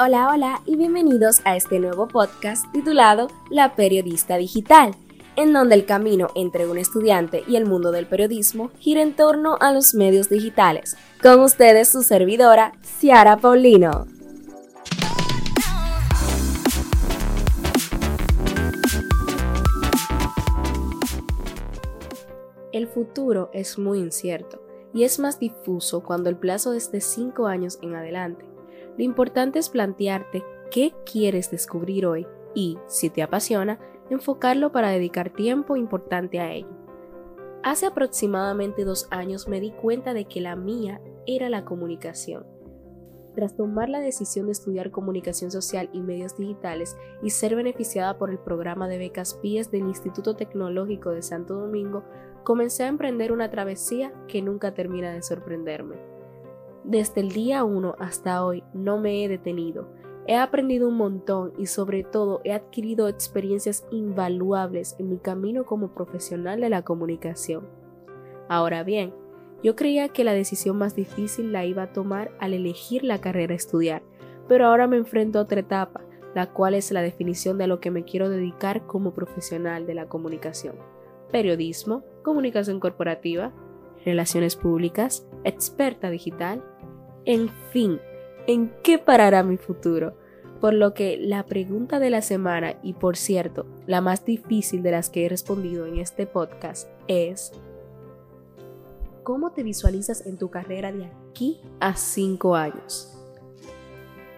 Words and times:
Hola, 0.00 0.28
hola 0.32 0.62
y 0.64 0.76
bienvenidos 0.76 1.40
a 1.44 1.56
este 1.56 1.80
nuevo 1.80 2.06
podcast 2.06 2.70
titulado 2.70 3.26
La 3.50 3.74
Periodista 3.74 4.36
Digital, 4.36 4.94
en 5.34 5.52
donde 5.52 5.74
el 5.74 5.86
camino 5.86 6.28
entre 6.36 6.68
un 6.68 6.78
estudiante 6.78 7.42
y 7.48 7.56
el 7.56 7.66
mundo 7.66 7.90
del 7.90 8.06
periodismo 8.06 8.70
gira 8.78 9.02
en 9.02 9.16
torno 9.16 9.56
a 9.58 9.72
los 9.72 9.94
medios 9.94 10.28
digitales. 10.28 10.96
Con 11.20 11.40
ustedes 11.40 11.88
su 11.88 12.04
servidora, 12.04 12.74
Ciara 13.00 13.38
Paulino. 13.38 14.06
El 22.70 22.86
futuro 22.86 23.50
es 23.52 23.80
muy 23.80 23.98
incierto 23.98 24.62
y 24.94 25.02
es 25.02 25.18
más 25.18 25.40
difuso 25.40 26.04
cuando 26.04 26.30
el 26.30 26.36
plazo 26.36 26.72
es 26.72 26.92
de 26.92 27.00
5 27.00 27.48
años 27.48 27.80
en 27.82 27.96
adelante. 27.96 28.57
Lo 28.98 29.04
importante 29.04 29.60
es 29.60 29.68
plantearte 29.68 30.44
qué 30.72 30.92
quieres 31.10 31.52
descubrir 31.52 32.04
hoy 32.04 32.26
y, 32.52 32.78
si 32.88 33.10
te 33.10 33.22
apasiona, 33.22 33.78
enfocarlo 34.10 34.72
para 34.72 34.90
dedicar 34.90 35.30
tiempo 35.30 35.76
importante 35.76 36.40
a 36.40 36.52
ello. 36.52 36.76
Hace 37.62 37.86
aproximadamente 37.86 38.84
dos 38.84 39.06
años 39.10 39.46
me 39.46 39.60
di 39.60 39.70
cuenta 39.70 40.14
de 40.14 40.24
que 40.24 40.40
la 40.40 40.56
mía 40.56 41.00
era 41.26 41.48
la 41.48 41.64
comunicación. 41.64 42.44
Tras 43.36 43.54
tomar 43.54 43.88
la 43.88 44.00
decisión 44.00 44.46
de 44.46 44.52
estudiar 44.52 44.90
comunicación 44.90 45.52
social 45.52 45.88
y 45.92 46.00
medios 46.00 46.36
digitales 46.36 46.96
y 47.22 47.30
ser 47.30 47.54
beneficiada 47.54 48.18
por 48.18 48.30
el 48.30 48.38
programa 48.38 48.88
de 48.88 48.98
becas 48.98 49.34
PIES 49.34 49.70
del 49.70 49.82
Instituto 49.82 50.34
Tecnológico 50.34 51.10
de 51.10 51.22
Santo 51.22 51.54
Domingo, 51.54 52.02
comencé 52.42 52.82
a 52.82 52.88
emprender 52.88 53.30
una 53.30 53.48
travesía 53.48 54.12
que 54.26 54.42
nunca 54.42 54.74
termina 54.74 55.12
de 55.12 55.22
sorprenderme. 55.22 56.07
Desde 56.88 57.20
el 57.20 57.32
día 57.32 57.64
1 57.64 57.96
hasta 57.98 58.42
hoy 58.42 58.64
no 58.72 58.96
me 58.96 59.22
he 59.22 59.28
detenido. 59.28 59.92
He 60.26 60.36
aprendido 60.36 60.88
un 60.88 60.96
montón 60.96 61.52
y 61.58 61.66
sobre 61.66 62.02
todo 62.02 62.40
he 62.44 62.52
adquirido 62.54 63.08
experiencias 63.08 63.86
invaluables 63.90 64.96
en 64.98 65.10
mi 65.10 65.18
camino 65.18 65.66
como 65.66 65.92
profesional 65.92 66.62
de 66.62 66.70
la 66.70 66.80
comunicación. 66.80 67.68
Ahora 68.48 68.84
bien, 68.84 69.12
yo 69.62 69.76
creía 69.76 70.08
que 70.08 70.24
la 70.24 70.32
decisión 70.32 70.78
más 70.78 70.96
difícil 70.96 71.52
la 71.52 71.66
iba 71.66 71.82
a 71.82 71.92
tomar 71.92 72.30
al 72.40 72.54
elegir 72.54 73.04
la 73.04 73.20
carrera 73.20 73.52
a 73.52 73.56
estudiar, 73.56 74.02
pero 74.48 74.66
ahora 74.66 74.86
me 74.86 74.96
enfrento 74.96 75.38
a 75.38 75.42
otra 75.42 75.60
etapa, 75.60 76.00
la 76.34 76.54
cual 76.54 76.72
es 76.72 76.90
la 76.90 77.02
definición 77.02 77.58
de 77.58 77.66
lo 77.66 77.80
que 77.80 77.90
me 77.90 78.04
quiero 78.04 78.30
dedicar 78.30 78.86
como 78.86 79.12
profesional 79.12 79.86
de 79.86 79.92
la 79.92 80.08
comunicación. 80.08 80.76
Periodismo, 81.30 82.02
comunicación 82.22 82.80
corporativa, 82.80 83.52
relaciones 84.06 84.56
públicas, 84.56 85.26
experta 85.44 86.08
digital, 86.08 86.64
en 87.28 87.50
fin, 87.50 88.00
¿en 88.46 88.72
qué 88.82 88.98
parará 88.98 89.42
mi 89.42 89.58
futuro? 89.58 90.14
Por 90.62 90.72
lo 90.72 90.94
que 90.94 91.18
la 91.18 91.44
pregunta 91.44 92.00
de 92.00 92.08
la 92.08 92.22
semana, 92.22 92.76
y 92.82 92.94
por 92.94 93.18
cierto, 93.18 93.66
la 93.86 94.00
más 94.00 94.24
difícil 94.24 94.82
de 94.82 94.92
las 94.92 95.10
que 95.10 95.26
he 95.26 95.28
respondido 95.28 95.84
en 95.84 95.98
este 95.98 96.26
podcast, 96.26 96.88
es 97.06 97.52
¿cómo 99.24 99.52
te 99.52 99.62
visualizas 99.62 100.24
en 100.24 100.38
tu 100.38 100.48
carrera 100.48 100.90
de 100.90 101.04
aquí 101.04 101.60
a 101.80 101.96
5 101.96 102.56
años? 102.56 103.14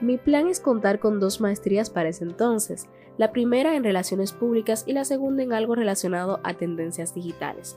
Mi 0.00 0.16
plan 0.16 0.46
es 0.46 0.58
contar 0.58 0.98
con 0.98 1.20
dos 1.20 1.42
maestrías 1.42 1.90
para 1.90 2.08
ese 2.08 2.24
entonces, 2.24 2.86
la 3.18 3.32
primera 3.32 3.76
en 3.76 3.84
relaciones 3.84 4.32
públicas 4.32 4.84
y 4.86 4.94
la 4.94 5.04
segunda 5.04 5.42
en 5.42 5.52
algo 5.52 5.74
relacionado 5.74 6.40
a 6.42 6.54
tendencias 6.54 7.14
digitales. 7.14 7.76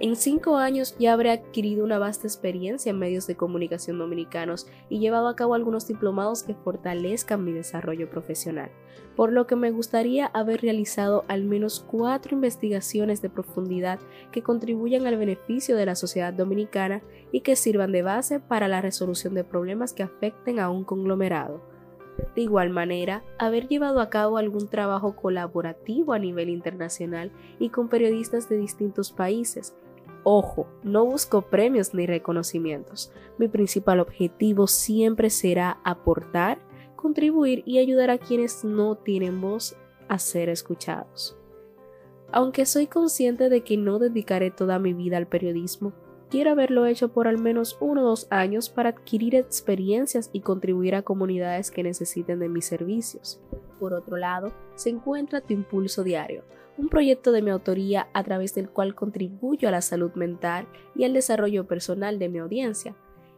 En 0.00 0.14
cinco 0.14 0.58
años 0.58 0.94
ya 1.00 1.12
habré 1.12 1.32
adquirido 1.32 1.84
una 1.84 1.98
vasta 1.98 2.28
experiencia 2.28 2.90
en 2.90 3.00
medios 3.00 3.26
de 3.26 3.34
comunicación 3.34 3.98
dominicanos 3.98 4.68
y 4.88 5.00
llevado 5.00 5.26
a 5.26 5.34
cabo 5.34 5.54
algunos 5.54 5.88
diplomados 5.88 6.44
que 6.44 6.54
fortalezcan 6.54 7.44
mi 7.44 7.50
desarrollo 7.50 8.08
profesional, 8.08 8.70
por 9.16 9.32
lo 9.32 9.48
que 9.48 9.56
me 9.56 9.72
gustaría 9.72 10.26
haber 10.26 10.60
realizado 10.60 11.24
al 11.26 11.42
menos 11.42 11.84
cuatro 11.84 12.36
investigaciones 12.36 13.22
de 13.22 13.30
profundidad 13.30 13.98
que 14.30 14.44
contribuyan 14.44 15.04
al 15.08 15.16
beneficio 15.16 15.74
de 15.74 15.86
la 15.86 15.96
sociedad 15.96 16.32
dominicana 16.32 17.02
y 17.32 17.40
que 17.40 17.56
sirvan 17.56 17.90
de 17.90 18.02
base 18.02 18.38
para 18.38 18.68
la 18.68 18.80
resolución 18.80 19.34
de 19.34 19.42
problemas 19.42 19.92
que 19.92 20.04
afecten 20.04 20.60
a 20.60 20.70
un 20.70 20.84
conglomerado. 20.84 21.60
De 22.34 22.42
igual 22.42 22.70
manera, 22.70 23.24
haber 23.38 23.68
llevado 23.68 24.00
a 24.00 24.10
cabo 24.10 24.38
algún 24.38 24.68
trabajo 24.68 25.16
colaborativo 25.16 26.12
a 26.12 26.18
nivel 26.18 26.50
internacional 26.50 27.32
y 27.58 27.70
con 27.70 27.88
periodistas 27.88 28.48
de 28.48 28.58
distintos 28.58 29.12
países, 29.12 29.74
Ojo, 30.30 30.66
no 30.82 31.06
busco 31.06 31.40
premios 31.40 31.94
ni 31.94 32.04
reconocimientos. 32.04 33.10
Mi 33.38 33.48
principal 33.48 33.98
objetivo 33.98 34.66
siempre 34.66 35.30
será 35.30 35.80
aportar, 35.84 36.58
contribuir 36.96 37.62
y 37.64 37.78
ayudar 37.78 38.10
a 38.10 38.18
quienes 38.18 38.62
no 38.62 38.94
tienen 38.96 39.40
voz 39.40 39.74
a 40.06 40.18
ser 40.18 40.50
escuchados. 40.50 41.34
Aunque 42.30 42.66
soy 42.66 42.88
consciente 42.88 43.48
de 43.48 43.62
que 43.62 43.78
no 43.78 43.98
dedicaré 43.98 44.50
toda 44.50 44.78
mi 44.78 44.92
vida 44.92 45.16
al 45.16 45.28
periodismo, 45.28 45.94
quiero 46.28 46.50
haberlo 46.50 46.84
hecho 46.84 47.08
por 47.08 47.26
al 47.26 47.38
menos 47.38 47.78
uno 47.80 48.02
o 48.02 48.08
dos 48.10 48.26
años 48.28 48.68
para 48.68 48.90
adquirir 48.90 49.34
experiencias 49.34 50.28
y 50.34 50.42
contribuir 50.42 50.94
a 50.94 51.00
comunidades 51.00 51.70
que 51.70 51.82
necesiten 51.82 52.38
de 52.38 52.50
mis 52.50 52.66
servicios. 52.66 53.40
Por 53.78 53.94
otro 53.94 54.16
lado, 54.16 54.52
se 54.74 54.90
encuentra 54.90 55.40
Tu 55.40 55.54
Impulso 55.54 56.04
Diario, 56.04 56.44
un 56.76 56.88
proyecto 56.88 57.32
de 57.32 57.42
mi 57.42 57.50
autoría 57.50 58.08
a 58.12 58.22
través 58.24 58.54
del 58.54 58.70
cual 58.70 58.94
contribuyo 58.94 59.68
a 59.68 59.72
la 59.72 59.82
salud 59.82 60.12
mental 60.14 60.66
y 60.94 61.04
al 61.04 61.12
desarrollo 61.12 61.66
personal 61.66 62.18
de 62.18 62.28
mi 62.28 62.38
audiencia. 62.38 62.94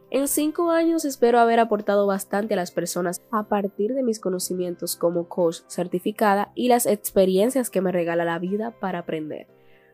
En 0.09 0.27
cinco 0.27 0.71
años 0.71 1.05
espero 1.05 1.39
haber 1.39 1.59
aportado 1.61 2.05
bastante 2.05 2.53
a 2.53 2.57
las 2.57 2.71
personas 2.71 3.21
a 3.31 3.43
partir 3.43 3.93
de 3.93 4.03
mis 4.03 4.19
conocimientos 4.19 4.97
como 4.97 5.29
coach 5.29 5.59
certificada 5.67 6.51
y 6.53 6.67
las 6.67 6.85
experiencias 6.85 7.69
que 7.69 7.79
me 7.79 7.93
regala 7.93 8.25
la 8.25 8.37
vida 8.37 8.71
para 8.79 8.99
aprender. 8.99 9.47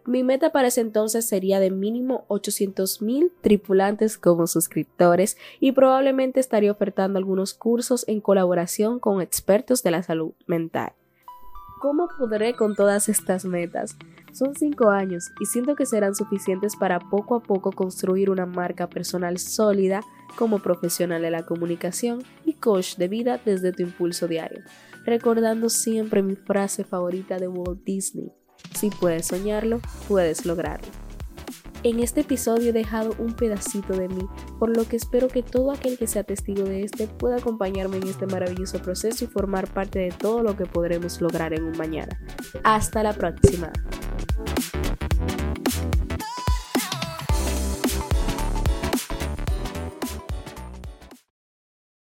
Mi 0.07 0.23
meta 0.23 0.53
para 0.53 0.69
ese 0.69 0.79
entonces 0.79 1.27
sería 1.27 1.59
de 1.59 1.69
mínimo 1.69 2.25
800.000 2.29 3.29
tripulantes 3.41 4.17
como 4.17 4.47
suscriptores 4.47 5.35
y 5.59 5.73
probablemente 5.73 6.39
estaría 6.39 6.71
ofertando 6.71 7.19
algunos 7.19 7.53
cursos 7.53 8.07
en 8.07 8.21
colaboración 8.21 8.99
con 8.99 9.21
expertos 9.21 9.83
de 9.83 9.91
la 9.91 10.03
salud 10.03 10.31
mental. 10.45 10.93
¿Cómo 11.81 12.07
podré 12.17 12.55
con 12.55 12.73
todas 12.73 13.09
estas 13.09 13.43
metas? 13.43 13.97
Son 14.31 14.55
cinco 14.55 14.91
años 14.91 15.29
y 15.41 15.45
siento 15.45 15.75
que 15.75 15.85
serán 15.85 16.15
suficientes 16.15 16.77
para 16.77 16.99
poco 16.99 17.35
a 17.35 17.43
poco 17.43 17.73
construir 17.73 18.29
una 18.29 18.45
marca 18.45 18.87
personal 18.87 19.37
sólida 19.37 19.99
como 20.37 20.59
profesional 20.59 21.21
de 21.21 21.31
la 21.31 21.45
comunicación 21.45 22.23
y 22.45 22.53
coach 22.53 22.95
de 22.95 23.09
vida 23.09 23.41
desde 23.43 23.73
tu 23.73 23.83
impulso 23.83 24.29
diario, 24.29 24.63
recordando 25.05 25.67
siempre 25.67 26.23
mi 26.23 26.35
frase 26.35 26.85
favorita 26.85 27.37
de 27.39 27.49
Walt 27.49 27.83
Disney, 27.83 28.31
si 28.75 28.89
puedes 28.89 29.27
soñarlo, 29.27 29.79
puedes 30.07 30.45
lograrlo. 30.45 30.87
En 31.83 31.99
este 31.99 32.21
episodio 32.21 32.71
he 32.71 32.73
dejado 32.73 33.15
un 33.19 33.33
pedacito 33.33 33.93
de 33.93 34.09
mí, 34.09 34.27
por 34.59 34.75
lo 34.75 34.85
que 34.87 34.95
espero 34.95 35.27
que 35.27 35.43
todo 35.43 35.71
aquel 35.71 35.97
que 35.97 36.07
sea 36.07 36.23
testigo 36.23 36.63
de 36.63 36.83
este 36.83 37.07
pueda 37.07 37.37
acompañarme 37.37 37.97
en 37.97 38.07
este 38.07 38.25
maravilloso 38.25 38.81
proceso 38.81 39.25
y 39.25 39.27
formar 39.27 39.71
parte 39.71 39.99
de 39.99 40.11
todo 40.11 40.41
lo 40.41 40.57
que 40.57 40.65
podremos 40.65 41.21
lograr 41.21 41.53
en 41.53 41.63
un 41.63 41.77
mañana. 41.77 42.19
Hasta 42.63 43.03
la 43.03 43.13
próxima. 43.13 43.71